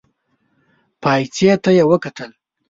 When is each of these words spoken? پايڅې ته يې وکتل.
پايڅې 1.01 1.51
ته 1.63 1.69
يې 1.77 1.83
وکتل. 1.91 2.31